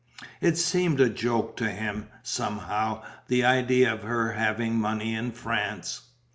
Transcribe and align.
It 0.41 0.57
seemed 0.57 0.99
a 0.99 1.11
joke 1.11 1.55
to 1.57 1.69
him, 1.69 2.07
somehow, 2.23 3.03
the 3.27 3.45
idea 3.45 3.93
of 3.93 4.01
her 4.01 4.31
having 4.31 4.73
money 4.73 5.13
in 5.13 5.31
France. 5.31 6.01